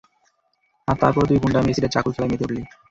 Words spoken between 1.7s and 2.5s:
acid আর চাকুর খেলায় মেতে